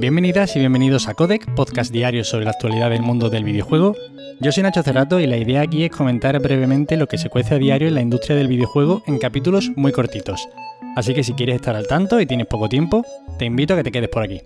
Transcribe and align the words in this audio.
Bienvenidas 0.00 0.56
y 0.56 0.60
bienvenidos 0.60 1.08
a 1.08 1.14
Codec, 1.14 1.54
podcast 1.54 1.92
diario 1.92 2.24
sobre 2.24 2.46
la 2.46 2.52
actualidad 2.52 2.88
del 2.88 3.02
mundo 3.02 3.28
del 3.28 3.44
videojuego. 3.44 3.94
Yo 4.40 4.50
soy 4.50 4.62
Nacho 4.62 4.82
Cerrato 4.82 5.20
y 5.20 5.26
la 5.26 5.36
idea 5.36 5.60
aquí 5.60 5.84
es 5.84 5.90
comentar 5.90 6.40
brevemente 6.40 6.96
lo 6.96 7.06
que 7.06 7.18
se 7.18 7.28
cuece 7.28 7.56
a 7.56 7.58
diario 7.58 7.86
en 7.86 7.96
la 7.96 8.00
industria 8.00 8.34
del 8.34 8.48
videojuego 8.48 9.02
en 9.06 9.18
capítulos 9.18 9.70
muy 9.76 9.92
cortitos. 9.92 10.48
Así 10.96 11.12
que 11.12 11.22
si 11.22 11.34
quieres 11.34 11.56
estar 11.56 11.76
al 11.76 11.86
tanto 11.86 12.18
y 12.18 12.24
tienes 12.24 12.46
poco 12.46 12.70
tiempo, 12.70 13.04
te 13.38 13.44
invito 13.44 13.74
a 13.74 13.76
que 13.76 13.82
te 13.82 13.92
quedes 13.92 14.08
por 14.08 14.22
aquí. 14.22 14.40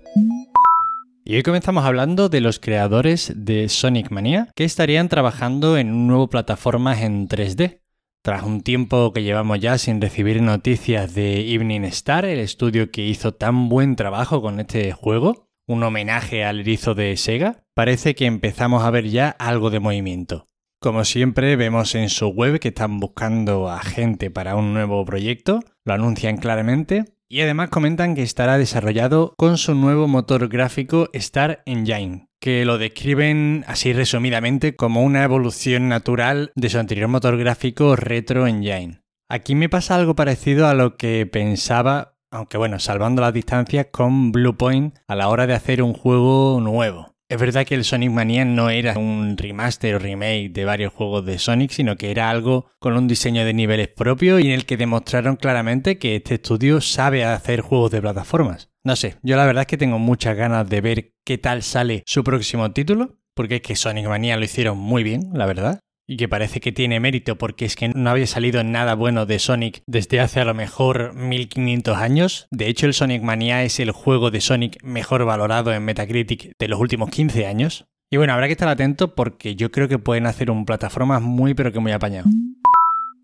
Y 1.23 1.37
hoy 1.37 1.43
comenzamos 1.43 1.85
hablando 1.85 2.27
de 2.27 2.41
los 2.41 2.59
creadores 2.59 3.31
de 3.33 3.69
Sonic 3.69 4.11
Mania, 4.11 4.49
que 4.57 4.65
estarían 4.65 5.07
trabajando 5.07 5.77
en 5.77 5.89
un 5.89 6.07
nuevo 6.07 6.27
plataforma 6.27 7.01
en 7.01 7.29
3D. 7.29 7.79
Tras 8.25 8.43
un 8.43 8.61
tiempo 8.61 9.13
que 9.13 9.23
llevamos 9.23 9.59
ya 9.59 9.77
sin 9.77 10.01
recibir 10.01 10.41
noticias 10.41 11.13
de 11.13 11.53
Evening 11.53 11.83
Star, 11.83 12.25
el 12.25 12.39
estudio 12.39 12.89
que 12.89 13.03
hizo 13.03 13.35
tan 13.35 13.69
buen 13.69 13.95
trabajo 13.95 14.41
con 14.41 14.59
este 14.59 14.91
juego, 14.93 15.44
un 15.67 15.83
homenaje 15.83 16.43
al 16.43 16.61
erizo 16.61 16.95
de 16.95 17.15
Sega, 17.17 17.63
parece 17.73 18.15
que 18.15 18.25
empezamos 18.25 18.83
a 18.83 18.91
ver 18.91 19.09
ya 19.09 19.29
algo 19.29 19.69
de 19.69 19.79
movimiento. 19.79 20.47
Como 20.81 21.03
siempre, 21.05 21.55
vemos 21.55 21.95
en 21.95 22.09
su 22.09 22.27
web 22.27 22.59
que 22.59 22.67
están 22.67 22.99
buscando 22.99 23.69
a 23.69 23.79
gente 23.81 24.29
para 24.29 24.55
un 24.55 24.73
nuevo 24.73 25.03
proyecto, 25.05 25.61
lo 25.83 25.93
anuncian 25.93 26.37
claramente, 26.37 27.05
y 27.27 27.41
además 27.41 27.69
comentan 27.69 28.13
que 28.13 28.21
estará 28.21 28.57
desarrollado 28.57 29.33
con 29.37 29.57
su 29.57 29.73
nuevo 29.73 30.07
motor 30.07 30.47
gráfico 30.47 31.09
Star 31.13 31.63
Engine, 31.65 32.27
que 32.39 32.65
lo 32.65 32.77
describen 32.77 33.63
así 33.67 33.93
resumidamente 33.93 34.75
como 34.75 35.03
una 35.03 35.23
evolución 35.23 35.89
natural 35.89 36.51
de 36.55 36.69
su 36.69 36.77
anterior 36.77 37.07
motor 37.07 37.37
gráfico 37.37 37.95
Retro 37.95 38.45
Engine. 38.45 39.01
Aquí 39.27 39.55
me 39.55 39.69
pasa 39.69 39.95
algo 39.95 40.15
parecido 40.15 40.67
a 40.67 40.75
lo 40.75 40.97
que 40.97 41.25
pensaba, 41.25 42.14
aunque 42.31 42.57
bueno, 42.57 42.79
salvando 42.79 43.21
las 43.21 43.33
distancias 43.33 43.87
con 43.91 44.31
Bluepoint 44.31 44.95
a 45.07 45.15
la 45.15 45.29
hora 45.29 45.47
de 45.47 45.53
hacer 45.53 45.81
un 45.81 45.93
juego 45.93 46.59
nuevo. 46.61 47.15
Es 47.27 47.39
verdad 47.39 47.65
que 47.65 47.73
el 47.73 47.83
Sonic 47.83 48.11
Mania 48.11 48.45
no 48.45 48.69
era 48.69 48.99
un 48.99 49.35
remaster 49.35 49.95
o 49.95 49.99
remake 49.99 50.51
de 50.51 50.63
varios 50.63 50.93
juegos 50.93 51.25
de 51.25 51.39
Sonic, 51.39 51.71
sino 51.71 51.95
que 51.95 52.11
era 52.11 52.29
algo 52.29 52.67
con 52.77 52.95
un 52.95 53.07
diseño 53.07 53.43
de 53.45 53.53
niveles 53.53 53.87
propio 53.87 54.37
y 54.37 54.45
en 54.45 54.51
el 54.51 54.67
que 54.67 54.77
demostraron 54.77 55.35
claramente 55.35 55.97
que 55.97 56.17
este 56.17 56.35
estudio 56.35 56.81
sabe 56.81 57.25
hacer 57.25 57.61
juegos 57.61 57.89
de 57.89 58.01
plataformas. 58.01 58.69
No 58.83 58.95
sé, 58.95 59.15
yo 59.23 59.37
la 59.37 59.45
verdad 59.45 59.61
es 59.61 59.67
que 59.67 59.77
tengo 59.77 59.97
muchas 59.97 60.37
ganas 60.37 60.69
de 60.69 60.81
ver 60.81 61.13
qué 61.25 61.39
tal 61.39 61.63
sale 61.63 62.03
su 62.05 62.23
próximo 62.23 62.71
título, 62.71 63.17
porque 63.33 63.55
es 63.55 63.61
que 63.61 63.75
Sonic 63.75 64.07
Mania 64.07 64.37
lo 64.37 64.45
hicieron 64.45 64.77
muy 64.77 65.03
bien, 65.03 65.31
la 65.33 65.47
verdad 65.47 65.79
y 66.07 66.17
que 66.17 66.27
parece 66.27 66.59
que 66.59 66.71
tiene 66.71 66.99
mérito 66.99 67.37
porque 67.37 67.65
es 67.65 67.75
que 67.75 67.89
no 67.89 68.09
había 68.09 68.27
salido 68.27 68.63
nada 68.63 68.95
bueno 68.95 69.25
de 69.25 69.39
Sonic 69.39 69.81
desde 69.87 70.19
hace 70.19 70.39
a 70.39 70.45
lo 70.45 70.53
mejor 70.53 71.13
1500 71.15 71.97
años. 71.97 72.47
De 72.51 72.67
hecho, 72.67 72.85
el 72.85 72.93
Sonic 72.93 73.21
Mania 73.23 73.63
es 73.63 73.79
el 73.79 73.91
juego 73.91 74.31
de 74.31 74.41
Sonic 74.41 74.81
mejor 74.83 75.25
valorado 75.25 75.73
en 75.73 75.83
Metacritic 75.83 76.51
de 76.57 76.67
los 76.67 76.79
últimos 76.79 77.09
15 77.09 77.45
años. 77.45 77.85
Y 78.11 78.17
bueno, 78.17 78.33
habrá 78.33 78.47
que 78.47 78.53
estar 78.53 78.69
atento 78.69 79.15
porque 79.15 79.55
yo 79.55 79.71
creo 79.71 79.87
que 79.87 79.97
pueden 79.97 80.27
hacer 80.27 80.51
un 80.51 80.65
plataforma 80.65 81.19
muy 81.19 81.53
pero 81.53 81.71
que 81.71 81.79
muy 81.79 81.91
apañado 81.91 82.29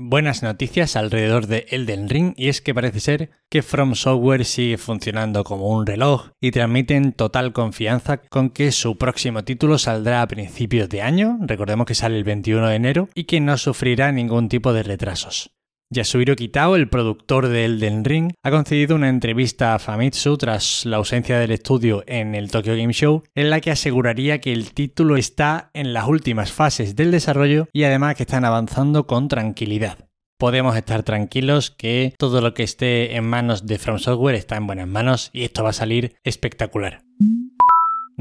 buenas 0.10 0.44
noticias 0.44 0.96
alrededor 0.96 1.48
de 1.48 1.68
Elden 1.70 2.10
Ring 2.10 2.34
y 2.36 2.50
es 2.50 2.62
que 2.62 2.74
parece 2.74 3.00
ser 3.00 3.30
que 3.50 3.62
From 3.62 3.96
Software 3.96 4.46
sigue 4.46 4.78
funcionando 4.78 5.44
como 5.44 5.70
un 5.70 5.86
reloj 5.86 6.30
y 6.42 6.52
transmiten 6.52 7.14
total 7.14 7.54
confianza 7.54 8.18
con 8.18 8.50
que 8.50 8.72
su 8.72 8.98
próximo 8.98 9.44
título 9.44 9.78
saldrá 9.78 10.22
a 10.22 10.28
principios 10.28 10.90
de 10.90 11.02
año, 11.02 11.38
recordemos 11.42 11.86
que 11.86 11.96
sale 11.96 12.18
el 12.18 12.24
21 12.24 12.68
de 12.68 12.76
enero, 12.76 13.10
y 13.14 13.26
que 13.26 13.40
no 13.40 13.58
sufrirá 13.58 14.12
ningún 14.12 14.50
tipo 14.50 14.74
de 14.74 14.84
retrasos. 14.84 15.52
Yasuhiro 15.94 16.38
Kitao, 16.38 16.78
el 16.78 16.88
productor 16.88 17.50
de 17.50 17.66
Elden 17.66 18.06
Ring, 18.06 18.32
ha 18.44 18.50
concedido 18.50 18.96
una 18.96 19.10
entrevista 19.10 19.76
a 19.76 19.80
Famitsu 19.80 20.38
tras 20.38 20.86
la 20.86 20.96
ausencia 20.96 21.38
del 21.38 21.52
estudio 21.52 22.06
en 22.08 22.34
el 22.34 22.50
Tokyo 22.50 22.78
Game 22.78 22.94
Show, 22.94 23.24
en 23.36 23.50
la 23.50 23.60
que 23.60 23.72
aseguraría 23.72 24.40
que 24.40 24.54
el 24.54 24.72
título 24.72 25.18
está 25.18 25.70
en 25.74 25.92
las 25.92 26.08
últimas 26.08 26.54
fases 26.54 26.96
del 26.96 27.12
desarrollo 27.12 27.68
y 27.74 27.84
además 27.84 28.16
que 28.16 28.24
están 28.24 28.46
avanzando 28.46 29.06
con 29.06 29.28
tranquilidad. 29.28 30.08
Podemos 30.40 30.78
estar 30.78 31.04
tranquilos 31.04 31.72
que 31.72 32.16
todo 32.18 32.40
lo 32.40 32.54
que 32.54 32.64
esté 32.64 33.18
en 33.18 33.26
manos 33.26 33.66
de 33.66 33.78
From 33.78 34.00
Software 34.00 34.36
está 34.36 34.56
en 34.56 34.68
buenas 34.68 34.88
manos 34.88 35.30
y 35.34 35.44
esto 35.44 35.62
va 35.62 35.72
a 35.72 35.74
salir 35.74 36.16
espectacular. 36.24 37.04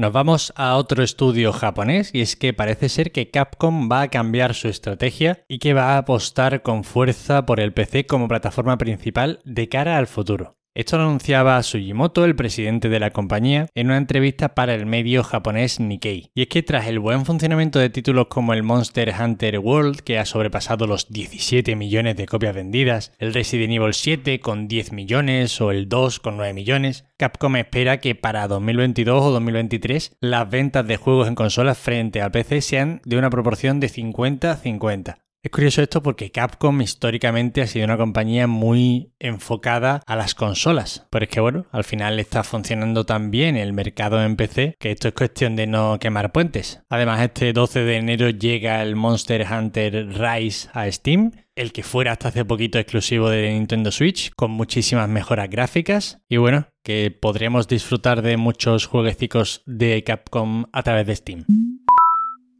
Nos 0.01 0.13
vamos 0.13 0.51
a 0.55 0.77
otro 0.77 1.03
estudio 1.03 1.53
japonés 1.53 2.09
y 2.11 2.21
es 2.21 2.35
que 2.35 2.53
parece 2.53 2.89
ser 2.89 3.11
que 3.11 3.29
Capcom 3.29 3.87
va 3.87 4.01
a 4.01 4.07
cambiar 4.07 4.55
su 4.55 4.67
estrategia 4.67 5.45
y 5.47 5.59
que 5.59 5.75
va 5.75 5.93
a 5.93 5.99
apostar 5.99 6.63
con 6.63 6.83
fuerza 6.83 7.45
por 7.45 7.59
el 7.59 7.71
PC 7.71 8.07
como 8.07 8.27
plataforma 8.27 8.79
principal 8.79 9.41
de 9.45 9.69
cara 9.69 9.99
al 9.99 10.07
futuro. 10.07 10.57
Esto 10.73 10.97
lo 10.97 11.03
anunciaba 11.03 11.61
Sugimoto, 11.63 12.23
el 12.23 12.37
presidente 12.37 12.87
de 12.87 13.01
la 13.01 13.11
compañía, 13.11 13.67
en 13.75 13.87
una 13.87 13.97
entrevista 13.97 14.55
para 14.55 14.73
el 14.73 14.85
medio 14.85 15.21
japonés 15.21 15.81
Nikkei. 15.81 16.31
Y 16.33 16.43
es 16.43 16.47
que 16.47 16.63
tras 16.63 16.87
el 16.87 16.99
buen 16.99 17.25
funcionamiento 17.25 17.77
de 17.77 17.89
títulos 17.89 18.27
como 18.27 18.53
el 18.53 18.63
Monster 18.63 19.13
Hunter 19.19 19.59
World, 19.59 19.99
que 19.99 20.17
ha 20.17 20.25
sobrepasado 20.25 20.87
los 20.87 21.11
17 21.11 21.75
millones 21.75 22.15
de 22.15 22.25
copias 22.25 22.55
vendidas, 22.55 23.11
el 23.19 23.33
Resident 23.33 23.73
Evil 23.73 23.93
7 23.93 24.39
con 24.39 24.69
10 24.69 24.93
millones 24.93 25.59
o 25.59 25.71
el 25.71 25.89
2 25.89 26.21
con 26.21 26.37
9 26.37 26.53
millones, 26.53 27.03
Capcom 27.17 27.57
espera 27.57 27.99
que 27.99 28.15
para 28.15 28.47
2022 28.47 29.23
o 29.23 29.31
2023 29.31 30.15
las 30.21 30.49
ventas 30.49 30.87
de 30.87 30.95
juegos 30.95 31.27
en 31.27 31.35
consolas 31.35 31.77
frente 31.77 32.21
al 32.21 32.31
PC 32.31 32.61
sean 32.61 33.01
de 33.03 33.17
una 33.17 33.29
proporción 33.29 33.81
de 33.81 33.89
50-50. 33.89 35.17
Es 35.43 35.49
curioso 35.49 35.81
esto 35.81 36.03
porque 36.03 36.29
Capcom 36.29 36.81
históricamente 36.81 37.63
ha 37.63 37.67
sido 37.67 37.85
una 37.85 37.97
compañía 37.97 38.45
muy 38.45 39.11
enfocada 39.17 40.03
a 40.05 40.15
las 40.15 40.35
consolas. 40.35 41.07
Pero 41.09 41.25
es 41.25 41.31
que 41.31 41.39
bueno, 41.39 41.65
al 41.71 41.83
final 41.83 42.19
está 42.19 42.43
funcionando 42.43 43.07
tan 43.07 43.31
bien 43.31 43.57
el 43.57 43.73
mercado 43.73 44.23
en 44.23 44.35
PC 44.35 44.75
que 44.77 44.91
esto 44.91 45.07
es 45.07 45.15
cuestión 45.15 45.55
de 45.55 45.65
no 45.65 45.97
quemar 45.99 46.31
puentes. 46.31 46.83
Además, 46.89 47.21
este 47.21 47.53
12 47.53 47.79
de 47.79 47.97
enero 47.97 48.29
llega 48.29 48.83
el 48.83 48.95
Monster 48.95 49.47
Hunter 49.51 50.09
Rise 50.09 50.69
a 50.73 50.91
Steam 50.91 51.31
el 51.55 51.73
que 51.73 51.83
fuera 51.83 52.13
hasta 52.13 52.29
hace 52.29 52.45
poquito 52.45 52.79
exclusivo 52.79 53.29
de 53.29 53.51
Nintendo 53.51 53.91
Switch, 53.91 54.31
con 54.35 54.51
muchísimas 54.51 55.09
mejoras 55.09 55.49
gráficas. 55.49 56.19
Y 56.29 56.37
bueno, 56.37 56.67
que 56.83 57.11
podremos 57.11 57.67
disfrutar 57.67 58.21
de 58.21 58.37
muchos 58.37 58.85
jueguecicos 58.85 59.63
de 59.65 60.03
Capcom 60.03 60.65
a 60.71 60.83
través 60.83 61.07
de 61.07 61.15
Steam. 61.15 61.45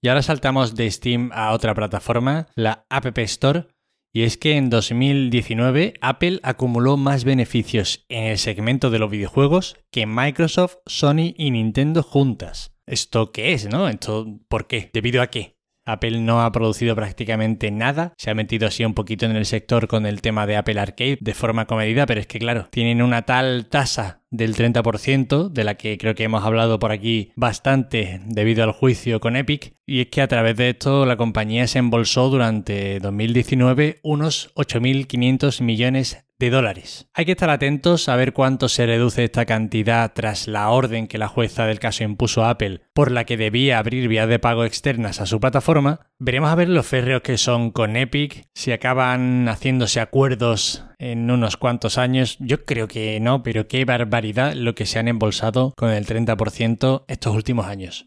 Y 0.03 0.07
ahora 0.07 0.23
saltamos 0.23 0.75
de 0.75 0.89
Steam 0.89 1.29
a 1.31 1.51
otra 1.51 1.75
plataforma, 1.75 2.47
la 2.55 2.85
App 2.89 3.15
Store. 3.19 3.67
Y 4.11 4.23
es 4.23 4.35
que 4.35 4.57
en 4.57 4.71
2019 4.71 5.93
Apple 6.01 6.39
acumuló 6.41 6.97
más 6.97 7.23
beneficios 7.23 8.03
en 8.09 8.23
el 8.23 8.39
segmento 8.39 8.89
de 8.89 8.97
los 8.97 9.11
videojuegos 9.11 9.77
que 9.91 10.07
Microsoft, 10.07 10.77
Sony 10.87 11.33
y 11.37 11.51
Nintendo 11.51 12.01
juntas. 12.01 12.73
¿Esto 12.87 13.31
qué 13.31 13.53
es, 13.53 13.69
no? 13.69 13.87
¿Esto 13.87 14.25
por 14.49 14.67
qué? 14.67 14.89
¿Debido 14.91 15.21
a 15.21 15.27
qué? 15.27 15.55
Apple 15.85 16.19
no 16.19 16.41
ha 16.41 16.51
producido 16.51 16.95
prácticamente 16.95 17.71
nada, 17.71 18.13
se 18.17 18.31
ha 18.31 18.35
metido 18.35 18.67
así 18.67 18.83
un 18.83 18.93
poquito 18.93 19.25
en 19.25 19.35
el 19.35 19.45
sector 19.45 19.87
con 19.87 20.05
el 20.05 20.21
tema 20.21 20.45
de 20.45 20.57
Apple 20.57 20.79
Arcade 20.79 21.19
de 21.21 21.33
forma 21.33 21.65
comedida, 21.65 22.05
pero 22.05 22.19
es 22.19 22.27
que 22.27 22.39
claro, 22.39 22.67
tienen 22.69 23.01
una 23.01 23.23
tal 23.23 23.67
tasa 23.67 24.20
del 24.31 24.55
30%, 24.55 25.49
de 25.49 25.63
la 25.63 25.75
que 25.75 25.97
creo 25.97 26.15
que 26.15 26.23
hemos 26.23 26.43
hablado 26.43 26.79
por 26.79 26.91
aquí 26.91 27.31
bastante 27.35 28.21
debido 28.25 28.63
al 28.63 28.71
juicio 28.71 29.19
con 29.19 29.35
Epic, 29.35 29.75
y 29.85 30.01
es 30.01 30.07
que 30.07 30.21
a 30.21 30.27
través 30.27 30.55
de 30.57 30.69
esto 30.69 31.05
la 31.05 31.17
compañía 31.17 31.67
se 31.67 31.79
embolsó 31.79 32.29
durante 32.29 32.99
2019 32.99 33.99
unos 34.03 34.53
8.500 34.55 35.61
millones 35.61 36.25
de 36.41 36.49
dólares. 36.49 37.07
Hay 37.13 37.25
que 37.25 37.33
estar 37.33 37.51
atentos 37.51 38.09
a 38.09 38.15
ver 38.15 38.33
cuánto 38.33 38.67
se 38.67 38.87
reduce 38.87 39.23
esta 39.23 39.45
cantidad 39.45 40.11
tras 40.11 40.47
la 40.47 40.69
orden 40.69 41.07
que 41.07 41.19
la 41.19 41.27
jueza 41.27 41.67
del 41.67 41.79
caso 41.79 42.03
impuso 42.03 42.43
a 42.43 42.49
Apple, 42.49 42.81
por 42.93 43.11
la 43.11 43.25
que 43.25 43.37
debía 43.37 43.77
abrir 43.77 44.07
vías 44.07 44.27
de 44.27 44.39
pago 44.39 44.65
externas 44.65 45.21
a 45.21 45.27
su 45.27 45.39
plataforma. 45.39 46.10
Veremos 46.23 46.51
a 46.51 46.55
ver 46.55 46.69
los 46.69 46.85
férreos 46.85 47.23
que 47.23 47.35
son 47.35 47.71
con 47.71 47.95
Epic, 47.97 48.45
si 48.53 48.71
acaban 48.71 49.47
haciéndose 49.47 49.99
acuerdos 49.99 50.85
en 50.99 51.31
unos 51.31 51.57
cuantos 51.57 51.97
años. 51.97 52.37
Yo 52.39 52.63
creo 52.63 52.87
que 52.87 53.19
no, 53.19 53.41
pero 53.41 53.67
qué 53.67 53.85
barbaridad 53.85 54.53
lo 54.53 54.75
que 54.75 54.85
se 54.85 54.99
han 54.99 55.07
embolsado 55.07 55.73
con 55.75 55.89
el 55.89 56.05
30% 56.05 57.05
estos 57.07 57.35
últimos 57.35 57.65
años. 57.65 58.05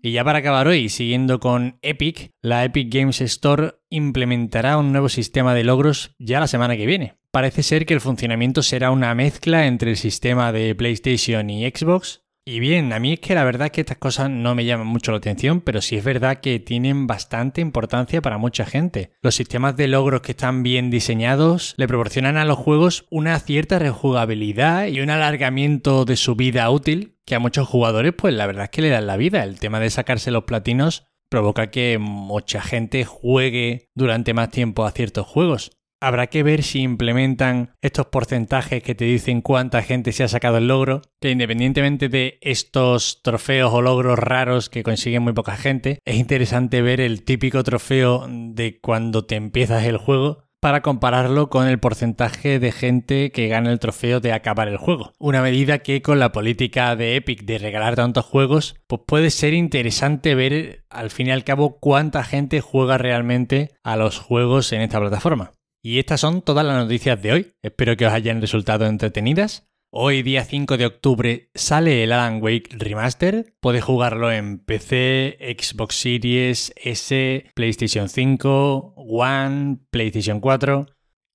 Y 0.00 0.12
ya 0.12 0.24
para 0.24 0.38
acabar 0.38 0.66
hoy, 0.66 0.88
siguiendo 0.88 1.38
con 1.38 1.76
Epic, 1.82 2.30
la 2.40 2.64
Epic 2.64 2.90
Games 2.90 3.20
Store 3.20 3.74
implementará 3.90 4.78
un 4.78 4.90
nuevo 4.90 5.10
sistema 5.10 5.52
de 5.54 5.64
logros 5.64 6.16
ya 6.18 6.40
la 6.40 6.46
semana 6.46 6.78
que 6.78 6.86
viene. 6.86 7.18
Parece 7.30 7.62
ser 7.62 7.84
que 7.84 7.92
el 7.92 8.00
funcionamiento 8.00 8.62
será 8.62 8.90
una 8.90 9.14
mezcla 9.14 9.66
entre 9.66 9.90
el 9.90 9.96
sistema 9.98 10.50
de 10.50 10.74
PlayStation 10.74 11.50
y 11.50 11.68
Xbox, 11.70 12.21
y 12.44 12.58
bien, 12.58 12.92
a 12.92 12.98
mí 12.98 13.12
es 13.12 13.20
que 13.20 13.36
la 13.36 13.44
verdad 13.44 13.66
es 13.66 13.72
que 13.72 13.82
estas 13.82 13.98
cosas 13.98 14.28
no 14.28 14.56
me 14.56 14.64
llaman 14.64 14.88
mucho 14.88 15.12
la 15.12 15.18
atención, 15.18 15.60
pero 15.60 15.80
sí 15.80 15.96
es 15.96 16.02
verdad 16.02 16.40
que 16.40 16.58
tienen 16.58 17.06
bastante 17.06 17.60
importancia 17.60 18.20
para 18.20 18.36
mucha 18.36 18.66
gente. 18.66 19.12
Los 19.22 19.36
sistemas 19.36 19.76
de 19.76 19.86
logros 19.86 20.22
que 20.22 20.32
están 20.32 20.64
bien 20.64 20.90
diseñados 20.90 21.74
le 21.76 21.86
proporcionan 21.86 22.36
a 22.36 22.44
los 22.44 22.58
juegos 22.58 23.06
una 23.10 23.38
cierta 23.38 23.78
rejugabilidad 23.78 24.86
y 24.86 25.00
un 25.00 25.10
alargamiento 25.10 26.04
de 26.04 26.16
su 26.16 26.34
vida 26.34 26.68
útil 26.68 27.16
que 27.24 27.36
a 27.36 27.38
muchos 27.38 27.68
jugadores 27.68 28.12
pues 28.16 28.34
la 28.34 28.46
verdad 28.46 28.64
es 28.64 28.70
que 28.70 28.82
le 28.82 28.88
dan 28.88 29.06
la 29.06 29.16
vida. 29.16 29.44
El 29.44 29.60
tema 29.60 29.78
de 29.78 29.90
sacarse 29.90 30.32
los 30.32 30.42
platinos 30.42 31.06
provoca 31.28 31.70
que 31.70 31.98
mucha 31.98 32.60
gente 32.60 33.04
juegue 33.04 33.88
durante 33.94 34.34
más 34.34 34.50
tiempo 34.50 34.84
a 34.84 34.90
ciertos 34.90 35.26
juegos. 35.26 35.70
Habrá 36.02 36.26
que 36.26 36.42
ver 36.42 36.64
si 36.64 36.80
implementan 36.80 37.76
estos 37.80 38.06
porcentajes 38.06 38.82
que 38.82 38.96
te 38.96 39.04
dicen 39.04 39.40
cuánta 39.40 39.82
gente 39.82 40.10
se 40.10 40.24
ha 40.24 40.28
sacado 40.28 40.58
el 40.58 40.66
logro, 40.66 41.02
que 41.20 41.30
independientemente 41.30 42.08
de 42.08 42.40
estos 42.40 43.22
trofeos 43.22 43.72
o 43.72 43.82
logros 43.82 44.18
raros 44.18 44.68
que 44.68 44.82
consiguen 44.82 45.22
muy 45.22 45.32
poca 45.32 45.56
gente, 45.56 46.00
es 46.04 46.16
interesante 46.16 46.82
ver 46.82 47.00
el 47.00 47.22
típico 47.22 47.62
trofeo 47.62 48.26
de 48.28 48.80
cuando 48.80 49.26
te 49.26 49.36
empiezas 49.36 49.84
el 49.84 49.96
juego 49.96 50.42
para 50.60 50.80
compararlo 50.80 51.50
con 51.50 51.68
el 51.68 51.78
porcentaje 51.78 52.58
de 52.58 52.72
gente 52.72 53.30
que 53.30 53.46
gana 53.46 53.70
el 53.70 53.78
trofeo 53.78 54.18
de 54.18 54.32
acabar 54.32 54.66
el 54.66 54.78
juego. 54.78 55.12
Una 55.20 55.40
medida 55.40 55.78
que 55.78 56.02
con 56.02 56.18
la 56.18 56.32
política 56.32 56.96
de 56.96 57.14
Epic 57.14 57.44
de 57.44 57.58
regalar 57.58 57.94
tantos 57.94 58.24
juegos, 58.24 58.74
pues 58.88 59.02
puede 59.06 59.30
ser 59.30 59.54
interesante 59.54 60.34
ver 60.34 60.84
al 60.90 61.10
fin 61.10 61.28
y 61.28 61.30
al 61.30 61.44
cabo 61.44 61.78
cuánta 61.78 62.24
gente 62.24 62.60
juega 62.60 62.98
realmente 62.98 63.70
a 63.84 63.96
los 63.96 64.18
juegos 64.18 64.72
en 64.72 64.80
esta 64.80 64.98
plataforma. 64.98 65.52
Y 65.84 65.98
estas 65.98 66.20
son 66.20 66.42
todas 66.42 66.64
las 66.64 66.76
noticias 66.76 67.20
de 67.20 67.32
hoy. 67.32 67.52
Espero 67.60 67.96
que 67.96 68.06
os 68.06 68.12
hayan 68.12 68.40
resultado 68.40 68.86
entretenidas. 68.86 69.68
Hoy, 69.90 70.22
día 70.22 70.44
5 70.44 70.76
de 70.76 70.86
octubre, 70.86 71.50
sale 71.56 72.04
el 72.04 72.12
Alan 72.12 72.40
Wake 72.40 72.68
Remaster. 72.78 73.56
Podéis 73.60 73.82
jugarlo 73.82 74.30
en 74.30 74.60
PC, 74.60 75.38
Xbox 75.58 75.96
Series 75.96 76.72
S, 76.76 77.46
PlayStation 77.54 78.08
5, 78.08 78.94
One, 78.96 79.78
PlayStation 79.90 80.38
4. 80.38 80.86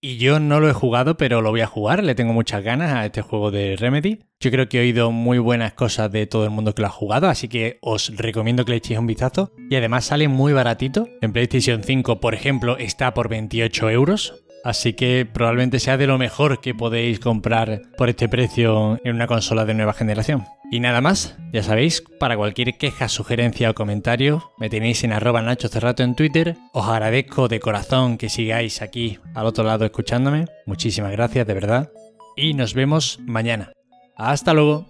Y 0.07 0.19
yo 0.19 0.39
no 0.39 0.62
lo 0.62 0.69
he 0.69 0.74
jugado, 0.74 1.18
pero 1.18 1.42
lo 1.42 1.50
voy 1.50 1.59
a 1.59 1.68
jugar. 1.68 2.01
Le 2.01 2.15
tengo 2.15 2.31
muchas 2.31 2.63
ganas 2.63 2.94
a 2.94 3.06
este 3.06 3.21
juego 3.21 3.51
de 3.51 3.75
Remedy. 3.75 4.19
Yo 4.39 4.51
creo 4.51 4.69
que 4.69 4.77
he 4.77 4.81
oído 4.83 5.12
muy 5.12 5.38
buenas 5.38 5.74
cosas 5.74 6.09
de 6.09 6.25
todo 6.27 6.45
el 6.45 6.50
mundo 6.50 6.74
que 6.74 6.81
lo 6.81 6.88
ha 6.88 6.92
jugado, 6.92 7.27
así 7.27 7.50
que 7.50 7.77
os 7.81 8.15
recomiendo 8.15 8.63
que 8.63 8.71
le 8.71 8.77
echéis 8.77 9.00
un 9.00 9.06
vistazo. 9.06 9.51
Y 9.69 9.75
además 9.75 10.06
sale 10.06 10.30
muy 10.30 10.54
baratito. 10.54 11.09
En 11.21 11.33
PlayStation 11.33 11.83
5, 11.83 12.21
por 12.21 12.33
ejemplo, 12.33 12.77
está 12.77 13.13
por 13.13 13.27
28 13.27 13.89
euros. 13.89 14.45
Así 14.63 14.94
que 14.94 15.27
probablemente 15.30 15.80
sea 15.80 15.98
de 15.98 16.07
lo 16.07 16.18
mejor 16.18 16.62
que 16.62 16.74
podéis 16.74 17.19
comprar 17.19 17.81
por 17.98 18.07
este 18.07 18.30
precio 18.30 19.00
en 19.04 19.13
una 19.13 19.27
consola 19.27 19.65
de 19.65 19.74
nueva 19.74 19.92
generación. 19.92 20.45
Y 20.69 20.81
nada 20.81 21.00
más, 21.00 21.38
ya 21.54 21.64
sabéis, 21.64 22.04
para 22.19 22.36
cualquier 22.36 22.78
queja, 22.78 23.08
sugerencia 23.08 23.72
o 23.72 23.74
comentario, 23.74 24.52
me 24.58 24.69
tenéis 24.69 25.04
en 25.06 25.14
arroba 25.14 25.42
Nacho 25.42 25.69
Cerrato 25.69 26.04
en 26.04 26.14
Twitter. 26.14 26.58
Os 26.74 26.88
agradezco 26.88 27.48
de 27.48 27.62
corazón 27.62 28.18
que 28.18 28.28
sigáis 28.28 28.81
aquí 28.81 29.18
al 29.34 29.46
otro 29.46 29.64
lado 29.64 29.86
escuchándome. 29.86 30.48
Muchísimas 30.66 31.14
gracias, 31.14 31.48
de 31.48 31.54
verdad. 31.54 31.90
Y 32.36 32.54
nos 32.54 32.74
vemos 32.74 33.18
mañana. 33.25 33.72
Hasta 34.18 34.54
luego. 34.54 34.86